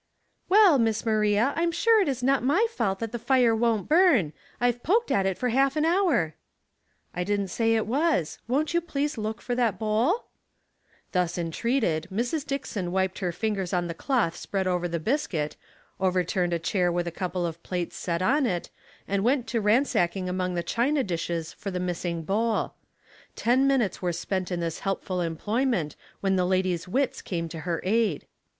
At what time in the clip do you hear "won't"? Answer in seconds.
3.55-3.87, 8.47-8.73